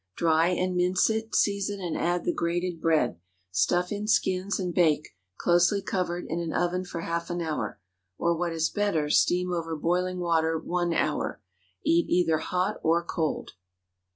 [0.17, 3.19] Dry and mince it, season, and add the grated bread.
[3.51, 7.79] Stuff in skins, and bake, closely covered, in an oven for half an hour.
[8.17, 11.39] Or, what is better, steam over boiling water one hour.
[11.85, 13.51] Eat either hot or cold.